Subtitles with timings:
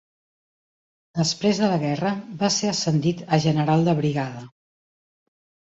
[1.19, 4.45] Després de la guerra, va ser ascendit a general de brigada.